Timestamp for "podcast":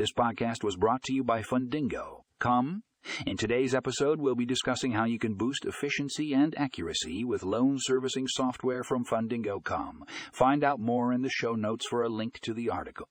0.14-0.64